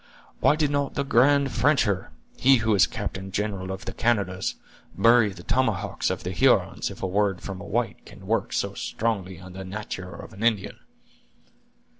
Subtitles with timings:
[0.39, 4.55] "Why did not the grand Frencher, he who is captain general of the Canadas,
[4.97, 8.73] bury the tomahawks of the Hurons, if a word from a white can work so
[8.73, 10.79] strongly on the natur' of an Indian?"